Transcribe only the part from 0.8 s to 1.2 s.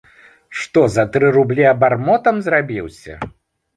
за